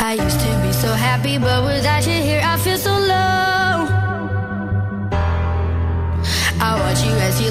I 0.00 0.14
used 0.14 0.40
to 0.40 0.46
be 0.62 0.72
so 0.72 0.92
happy, 0.94 1.38
but 1.38 1.64
without 1.64 2.06
you 2.06 2.12
here, 2.12 2.40
I 2.44 2.56
feel 2.58 2.78
so 2.78 3.05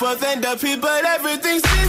people 0.00 0.16
than 0.16 0.40
the 0.40 0.56
people, 0.56 0.88
everything's. 0.88 1.79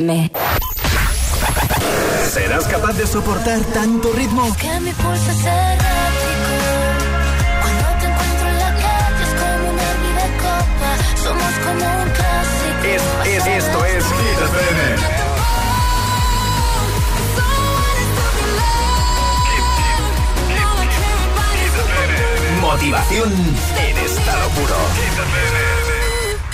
FM. 0.00 0.30
¿Serás 2.32 2.64
capaz 2.66 2.92
de 2.94 3.06
soportar 3.06 3.60
tanto 3.72 4.12
ritmo? 4.12 4.54
Que 4.56 4.80
mi 4.80 4.92
pulso 4.92 5.30
es 5.30 5.44
errático. 5.44 6.50
Cuando 7.60 7.84
te 8.00 8.06
encuentro 8.06 8.48
en 8.48 8.58
la 8.58 8.72
calle 8.76 9.22
es 9.22 9.32
como 9.40 9.70
una 9.70 9.82
herida 9.92 10.26
copa. 10.44 10.90
Somos 11.22 11.52
como 11.64 11.84
un 12.02 12.10
clásico. 12.10 12.84
Es, 12.84 13.02
es, 13.28 13.46
esto 13.46 13.84
es 13.84 14.04
Hit 14.04 14.40
FM. 14.48 14.80
Motivación 22.60 23.32
en 23.32 23.98
estado 23.98 24.48
puro. 24.50 25.89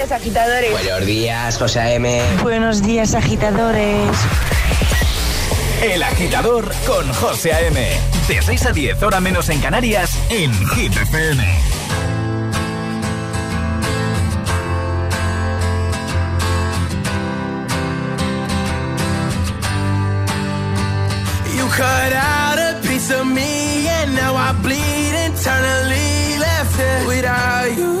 agitadores. 0.00 0.70
Buenos 0.70 1.06
días, 1.06 1.58
José 1.58 1.80
A.M. 1.80 2.22
Buenos 2.42 2.82
días, 2.82 3.14
agitadores. 3.14 4.16
El 5.82 6.02
agitador 6.02 6.72
con 6.86 7.12
José 7.12 7.52
A.M. 7.52 8.00
De 8.28 8.40
6 8.40 8.66
a 8.66 8.72
10, 8.72 9.02
hora 9.02 9.20
menos 9.20 9.48
en 9.50 9.60
Canarias, 9.60 10.18
en 10.30 10.52
Hit 10.70 10.96
FM. 10.96 11.44
You 21.56 21.66
cut 21.68 22.12
out 22.14 22.58
a 22.58 22.80
piece 22.82 23.10
of 23.10 23.26
me, 23.26 23.88
and 23.88 24.14
now 24.14 24.34
I 24.36 24.52
bleed 24.62 25.14
internally. 25.26 26.38
Left 26.38 26.78
it 26.80 27.06
without 27.06 27.76
you, 27.76 28.00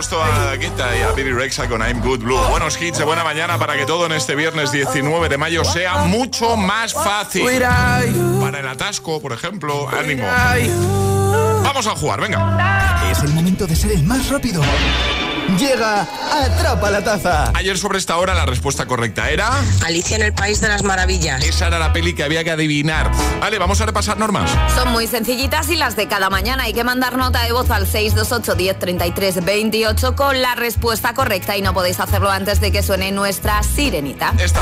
a 0.00 0.56
Guita 0.56 0.96
y 0.96 1.02
a 1.02 1.12
Billy 1.12 1.30
Rexa 1.30 1.68
con 1.68 1.82
I'm 1.82 2.00
Good 2.00 2.20
Blue. 2.20 2.38
Buenos 2.48 2.80
hits 2.80 2.96
de 2.96 3.04
buena 3.04 3.22
mañana 3.22 3.58
para 3.58 3.76
que 3.76 3.84
todo 3.84 4.06
en 4.06 4.12
este 4.12 4.34
viernes 4.34 4.72
19 4.72 5.28
de 5.28 5.36
mayo 5.36 5.62
sea 5.62 6.04
mucho 6.04 6.56
más 6.56 6.94
fácil. 6.94 7.44
Para 8.40 8.60
el 8.60 8.68
atasco, 8.68 9.20
por 9.20 9.34
ejemplo, 9.34 9.86
ánimo. 9.90 10.24
Vamos 11.62 11.86
a 11.86 11.90
jugar, 11.90 12.18
venga. 12.22 13.10
Es 13.10 13.22
el 13.22 13.34
momento 13.34 13.66
de 13.66 13.76
ser 13.76 13.92
el 13.92 14.02
más 14.02 14.30
rápido. 14.30 14.62
Llega 15.58 16.06
Atrapa 16.32 16.90
la 16.90 17.02
Taza. 17.02 17.50
Ayer 17.54 17.76
sobre 17.76 17.98
esta 17.98 18.16
hora 18.16 18.34
la 18.34 18.46
respuesta 18.46 18.86
correcta 18.86 19.30
era... 19.30 19.50
Alicia 19.84 20.16
en 20.16 20.22
el 20.22 20.32
País 20.32 20.60
de 20.60 20.68
las 20.68 20.82
Maravillas. 20.82 21.42
Esa 21.44 21.66
era 21.66 21.78
la 21.78 21.92
peli 21.92 22.14
que 22.14 22.22
había 22.22 22.44
que 22.44 22.50
adivinar. 22.50 23.10
Vale, 23.40 23.58
vamos 23.58 23.80
a 23.80 23.86
repasar 23.86 24.18
normas. 24.18 24.50
Son 24.74 24.90
muy 24.92 25.06
sencillitas 25.06 25.68
y 25.70 25.76
las 25.76 25.96
de 25.96 26.08
cada 26.08 26.30
mañana. 26.30 26.64
Hay 26.64 26.72
que 26.72 26.84
mandar 26.84 27.16
nota 27.16 27.42
de 27.42 27.52
voz 27.52 27.70
al 27.70 27.86
628 27.86 28.54
10 28.54 28.78
33 28.78 29.44
28 29.44 30.16
con 30.16 30.40
la 30.40 30.54
respuesta 30.54 31.14
correcta 31.14 31.56
y 31.56 31.62
no 31.62 31.74
podéis 31.74 32.00
hacerlo 32.00 32.30
antes 32.30 32.60
de 32.60 32.72
que 32.72 32.82
suene 32.82 33.12
nuestra 33.12 33.62
sirenita. 33.62 34.34
Esta. 34.38 34.60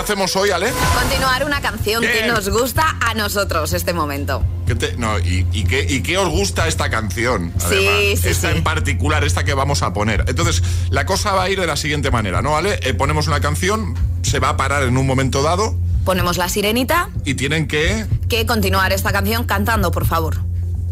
¿Qué 0.00 0.04
hacemos 0.04 0.34
hoy, 0.34 0.48
Ale? 0.48 0.72
Continuar 0.98 1.44
una 1.44 1.60
canción 1.60 2.00
que 2.00 2.26
nos 2.26 2.48
gusta 2.48 2.96
a 3.06 3.12
nosotros 3.12 3.74
este 3.74 3.92
momento. 3.92 4.42
¿Qué 4.66 4.74
te- 4.74 4.96
no, 4.96 5.18
y, 5.18 5.46
y 5.52 5.64
qué, 5.64 5.84
¿Y 5.86 6.00
qué 6.02 6.16
os 6.16 6.30
gusta 6.30 6.66
esta 6.68 6.88
canción? 6.88 7.52
Sí, 7.58 8.16
sí, 8.16 8.28
Esta 8.28 8.50
sí. 8.50 8.56
en 8.56 8.64
particular, 8.64 9.24
esta 9.24 9.44
que 9.44 9.52
vamos 9.52 9.82
a 9.82 9.92
poner. 9.92 10.24
Entonces, 10.26 10.62
la 10.88 11.04
cosa 11.04 11.32
va 11.32 11.42
a 11.42 11.50
ir 11.50 11.60
de 11.60 11.66
la 11.66 11.76
siguiente 11.76 12.10
manera, 12.10 12.40
¿no, 12.40 12.56
Ale? 12.56 12.80
Eh, 12.82 12.94
ponemos 12.94 13.26
una 13.26 13.40
canción, 13.40 13.94
se 14.22 14.38
va 14.38 14.48
a 14.48 14.56
parar 14.56 14.84
en 14.84 14.96
un 14.96 15.06
momento 15.06 15.42
dado 15.42 15.76
Ponemos 16.06 16.38
la 16.38 16.48
sirenita, 16.48 17.10
y 17.26 17.34
tienen 17.34 17.68
que... 17.68 18.06
que 18.30 18.46
continuar 18.46 18.94
esta 18.94 19.12
canción 19.12 19.44
cantando, 19.44 19.90
por 19.90 20.06
favor. 20.06 20.38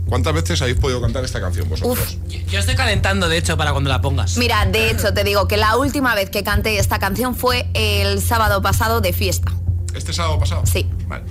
¿Cuántas 0.08 0.32
veces 0.32 0.62
habéis 0.62 0.78
podido 0.78 1.00
cantar 1.00 1.24
esta 1.24 1.40
canción 1.40 1.68
vosotros? 1.68 2.16
Yo 2.50 2.58
estoy 2.58 2.74
calentando, 2.74 3.28
de 3.28 3.36
hecho, 3.36 3.56
para 3.58 3.72
cuando 3.72 3.90
la 3.90 4.00
pongas. 4.00 4.38
Mira, 4.38 4.64
de 4.64 4.90
hecho 4.90 5.12
te 5.12 5.22
digo 5.22 5.46
que 5.46 5.58
la 5.58 5.76
última 5.76 6.14
vez 6.14 6.30
que 6.30 6.42
canté 6.42 6.78
esta 6.78 6.98
canción 6.98 7.34
fue 7.34 7.68
el 7.74 8.22
sábado 8.22 8.62
pasado 8.62 9.00
de 9.02 9.12
fiesta. 9.12 9.52
¿Este 9.94 10.12
sábado 10.12 10.38
pasado? 10.38 10.62
Sí. 10.64 10.88
Vale. 11.06 11.24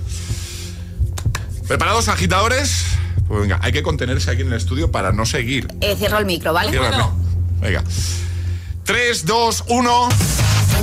¿Preparados, 1.66 2.08
agitadores? 2.08 2.84
Pues 3.26 3.40
venga, 3.42 3.58
hay 3.62 3.72
que 3.72 3.82
contenerse 3.82 4.30
aquí 4.30 4.42
en 4.42 4.48
el 4.48 4.54
estudio 4.54 4.92
para 4.92 5.12
no 5.12 5.26
seguir. 5.26 5.68
Eh, 5.80 5.96
cierro 5.96 6.18
el 6.18 6.26
micro, 6.26 6.52
¿vale? 6.52 6.70
Ciérrame. 6.70 7.04
Venga. 7.60 7.82
3, 8.84 9.26
2, 9.26 9.64
1. 9.68 10.08
¿Qué 10.68 10.82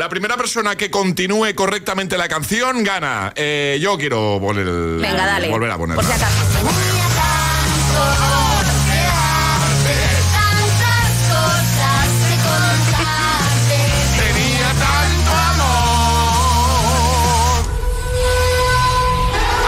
La 0.00 0.08
primera 0.08 0.34
persona 0.38 0.76
que 0.76 0.90
continúe 0.90 1.54
correctamente 1.54 2.16
la 2.16 2.26
canción 2.26 2.82
gana. 2.82 3.34
Eh, 3.36 3.76
yo 3.82 3.98
quiero 3.98 4.40
volver, 4.40 4.64
Venga, 4.64 5.26
dale. 5.26 5.50
volver 5.50 5.70
a 5.70 5.76
ponerla. 5.76 6.02
Por 6.02 6.10
si 6.10 6.16
acaso. 6.18 6.36
Tenía 14.16 14.68
tanto 14.78 15.30
amor. 15.30 15.70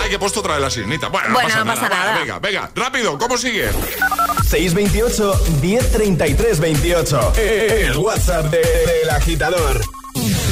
Ay, 0.02 0.08
que 0.08 0.14
he 0.16 0.18
puesto 0.18 0.40
otra 0.40 0.54
vez 0.54 0.62
la 0.62 0.70
sirenita. 0.70 1.08
Bueno, 1.08 1.28
no 1.28 1.34
Bueno, 1.34 1.48
pasa, 1.48 1.64
no 1.64 1.74
pasa 1.74 1.88
nada. 1.88 2.04
nada. 2.06 2.18
Venga, 2.20 2.38
venga, 2.38 2.70
rápido, 2.74 3.18
¿cómo 3.18 3.36
sigue? 3.38 3.70
628 4.48 5.44
1033 5.62 6.60
28. 6.60 7.32
El 7.36 7.96
WhatsApp 7.96 8.46
de- 8.46 8.58
del 9.02 9.10
agitador. 9.10 9.80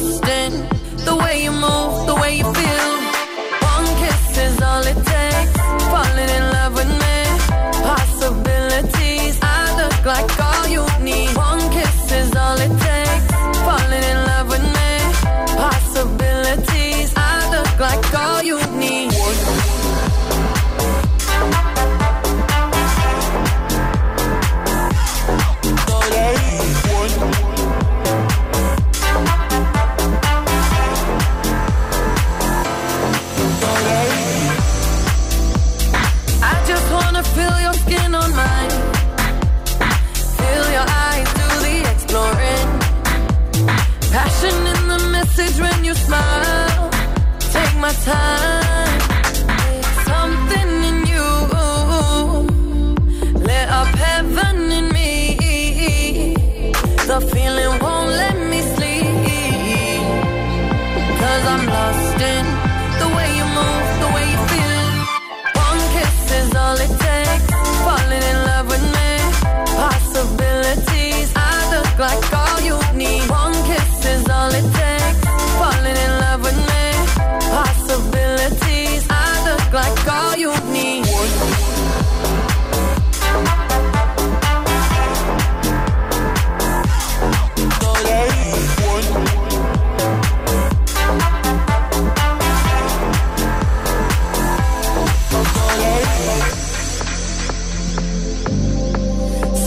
The 0.00 1.16
way 1.16 1.44
you 1.44 1.50
move, 1.50 2.06
the 2.06 2.14
way 2.14 2.38
you 2.38 2.44
feel. 2.54 2.61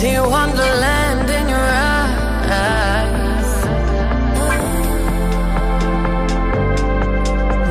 See 0.06 0.20
wonderland 0.20 1.28
in 1.32 1.50
your 1.50 1.68
eyes. 1.90 3.50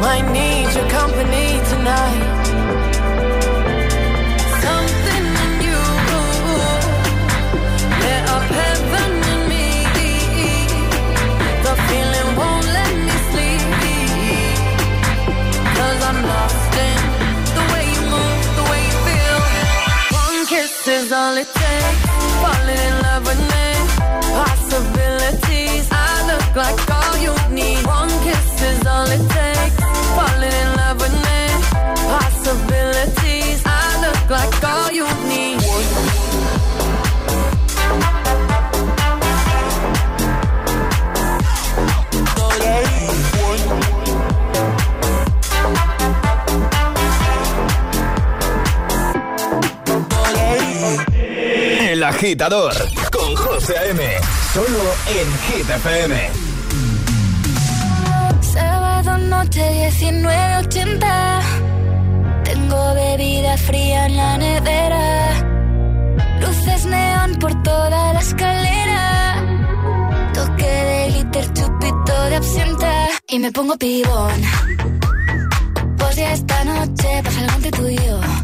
Might 0.03 0.27
need 0.33 0.75
your 0.75 0.89
company 0.91 1.61
tonight. 1.71 2.34
Agitador 52.25 52.73
con 53.13 53.37
José 53.37 53.77
A.M. 53.77 54.03
Solo 54.55 54.83
en 55.09 55.29
Hit 55.45 55.69
FM. 55.69 56.31
Sábado 58.41 59.19
noche 59.19 59.91
19.80 59.91 61.41
Tengo 62.45 62.95
bebida 62.95 63.59
fría 63.59 64.07
en 64.07 64.17
la 64.17 64.39
nevera. 64.39 65.35
Luces 66.41 66.87
neón 66.87 67.37
por 67.37 67.63
toda 67.63 68.15
la 68.15 68.21
escalera. 68.21 69.45
Toque 70.33 70.65
de 70.65 71.11
glitter, 71.11 71.53
chupito 71.53 72.25
de 72.31 72.37
absenta. 72.37 73.09
Y 73.29 73.39
me 73.39 73.53
pongo 73.53 73.77
pibón. 73.77 74.41
Pues 75.99 76.17
ya 76.17 76.33
esta 76.33 76.65
noche 76.65 77.23
pasa 77.23 77.41
algo 77.41 77.57
entre 77.57 77.71
tú 77.71 77.87
y 77.87 77.97
yo 77.97 78.44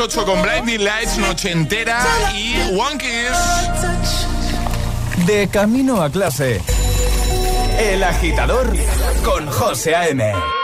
8 0.00 0.24
con 0.24 0.40
Blinding 0.42 0.84
Lights, 0.84 1.18
noche 1.18 1.50
entera 1.50 2.06
y 2.32 2.54
One 2.78 2.98
Kiss. 2.98 3.36
De 5.26 5.48
camino 5.48 6.00
a 6.00 6.10
clase, 6.10 6.60
El 7.78 8.04
Agitador 8.04 8.76
con 9.24 9.46
José 9.50 9.96
A.M. 9.96 10.57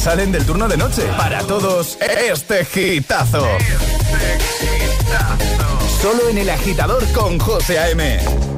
salen 0.00 0.32
del 0.32 0.46
turno 0.46 0.66
de 0.66 0.78
noche. 0.78 1.02
Para 1.18 1.40
todos, 1.42 1.98
este 2.00 2.64
gitazo. 2.64 3.46
Este 3.58 4.66
gitazo. 4.66 6.00
Solo 6.00 6.28
en 6.30 6.38
el 6.38 6.48
agitador 6.48 7.04
con 7.12 7.38
José 7.38 7.78
A.M. 7.78 8.49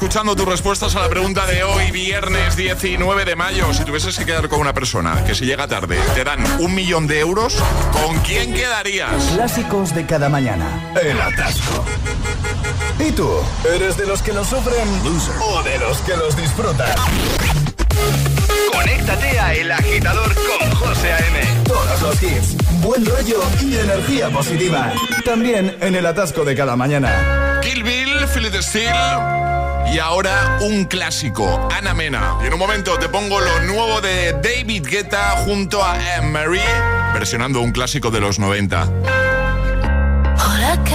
escuchando 0.00 0.34
tus 0.34 0.46
respuestas 0.46 0.96
a 0.96 1.00
la 1.00 1.10
pregunta 1.10 1.44
de 1.44 1.62
hoy, 1.62 1.90
viernes 1.90 2.56
19 2.56 3.26
de 3.26 3.36
mayo. 3.36 3.70
Si 3.74 3.84
tuvieses 3.84 4.18
que 4.18 4.24
quedar 4.24 4.48
con 4.48 4.58
una 4.58 4.72
persona 4.72 5.22
que 5.26 5.34
si 5.34 5.44
llega 5.44 5.68
tarde 5.68 5.98
te 6.14 6.24
dan 6.24 6.42
un 6.58 6.74
millón 6.74 7.06
de 7.06 7.20
euros, 7.20 7.58
¿con 7.92 8.18
quién 8.20 8.54
quedarías? 8.54 9.22
Clásicos 9.34 9.94
de 9.94 10.06
cada 10.06 10.30
mañana. 10.30 10.90
El 11.02 11.20
atasco. 11.20 11.84
¿Y 12.98 13.12
tú? 13.12 13.28
¿Eres 13.74 13.98
de 13.98 14.06
los 14.06 14.22
que 14.22 14.32
lo 14.32 14.42
sufren 14.42 14.88
o 15.42 15.62
de 15.62 15.78
los 15.78 15.98
que 15.98 16.16
los 16.16 16.34
disfrutan? 16.34 16.94
Conéctate 18.72 19.38
a 19.38 19.52
El 19.52 19.70
Agitador 19.70 20.34
con 20.34 20.70
José 20.76 21.12
A.M. 21.12 21.40
Todos 21.64 22.00
los 22.00 22.22
hits, 22.22 22.56
buen 22.80 23.04
rollo 23.04 23.42
y 23.60 23.76
energía 23.76 24.30
positiva. 24.30 24.94
También 25.26 25.76
en 25.82 25.94
el 25.94 26.06
atasco 26.06 26.42
de 26.42 26.56
cada 26.56 26.74
mañana. 26.74 27.60
Kill 27.60 27.84
Philip 28.32 28.54
Steele. 28.62 29.40
Y 29.92 29.98
ahora 29.98 30.58
un 30.60 30.84
clásico, 30.84 31.68
Ana 31.72 31.94
Mena. 31.94 32.36
Y 32.42 32.46
en 32.46 32.52
un 32.52 32.58
momento 32.58 32.96
te 32.98 33.08
pongo 33.08 33.40
lo 33.40 33.60
nuevo 33.62 34.00
de 34.00 34.32
David 34.34 34.86
Guetta 34.86 35.30
junto 35.44 35.82
a 35.82 35.94
Anne 35.94 36.30
Marie, 36.30 36.62
versionando 37.12 37.60
un 37.60 37.72
clásico 37.72 38.10
de 38.10 38.20
los 38.20 38.38
90. 38.38 38.84
Hola, 38.84 40.78
¿qué 40.84 40.94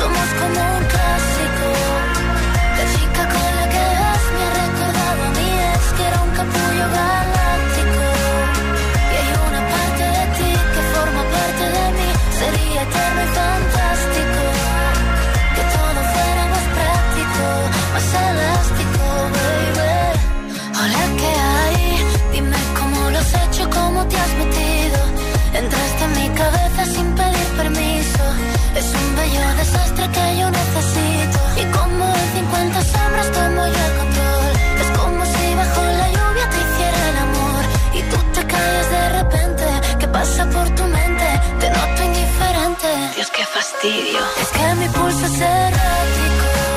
Somos 0.00 0.30
como 0.40 0.60
un 0.78 0.84
clásico. 0.92 1.66
La 2.78 2.84
chica 2.92 3.22
con 3.34 3.50
la 3.58 3.66
que 3.72 3.84
vas 4.00 4.24
me 4.34 4.42
ha 4.46 4.52
recordado 4.64 5.20
a 5.28 5.30
mí 5.38 5.50
es 5.74 5.84
que 5.96 6.02
era 6.08 6.18
un 6.26 6.32
capullo 6.40 6.86
galáctico. 7.00 8.04
Y 9.10 9.14
hay 9.20 9.30
una 9.48 9.62
parte 9.74 10.04
de 10.16 10.24
ti 10.36 10.50
que 10.72 10.82
forma 10.94 11.22
parte 11.36 11.64
de 11.76 11.86
mí. 11.98 12.08
Sería 12.40 12.80
eterno 12.88 13.20
y 13.26 13.30
fantástico. 13.40 14.42
Que 15.56 15.62
todo 15.76 16.00
fuera 16.14 16.42
más 16.54 16.66
práctico, 16.76 17.44
más 17.94 18.08
elástico, 18.30 19.02
baby. 19.36 19.92
Hola, 20.80 21.02
¿qué 21.20 21.32
hay? 21.52 21.80
Dime 22.32 22.60
cómo 22.78 23.10
lo 23.10 23.18
has 23.18 23.32
hecho, 23.42 23.62
cómo 23.68 23.98
te 24.06 24.16
has 24.16 24.32
metido. 24.42 24.98
Entraste 25.60 26.02
en 26.08 26.12
mi 26.20 26.28
cabeza 26.40 26.82
sin 26.86 27.06
pedir 27.18 27.48
permiso 27.58 27.89
desastre 29.70 30.08
que 30.10 30.38
yo 30.38 30.50
necesito. 30.50 31.38
Y 31.60 31.64
como 31.76 32.04
en 32.04 32.28
50 32.34 32.82
sombras 32.82 33.30
tomo 33.32 33.62
yo 33.66 33.82
el 33.88 33.94
control. 34.00 34.52
Es 34.82 34.98
como 34.98 35.24
si 35.24 35.54
bajo 35.54 35.82
la 36.00 36.08
lluvia 36.16 36.46
te 36.52 36.58
hiciera 36.64 37.00
el 37.10 37.18
amor. 37.28 37.62
Y 37.94 38.02
tú 38.10 38.16
te 38.34 38.46
callas 38.46 38.90
de 38.90 39.08
repente. 39.18 39.64
¿Qué 40.00 40.08
pasa 40.08 40.44
por 40.46 40.68
tu 40.70 40.84
mente? 40.84 41.26
Te 41.60 41.70
noto 41.70 42.02
indiferente. 42.02 42.88
Dios, 43.16 43.30
qué 43.30 43.44
fastidio. 43.44 44.20
Es 44.42 44.48
que 44.48 44.74
mi 44.80 44.88
pulso 44.88 45.26
es 45.26 45.40
errático 45.40 46.69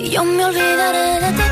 y 0.00 0.08
yo 0.08 0.24
me 0.24 0.44
olvidaré 0.44 1.20
de 1.20 1.32
ti. 1.36 1.51